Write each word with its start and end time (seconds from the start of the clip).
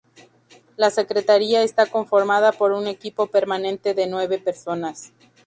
La 0.77 0.89
secretaría 0.89 1.61
está 1.61 1.85
conformada 1.85 2.53
por 2.53 2.71
un 2.71 2.87
equipo 2.87 3.27
permanente 3.27 3.93
de 3.93 4.07
nueve 4.07 4.39
personas. 4.39 5.13